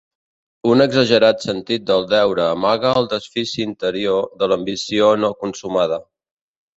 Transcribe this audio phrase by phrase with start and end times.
[0.69, 6.01] Un exagerat sentit del deure amaga el desfici interior de l'ambició no consumada.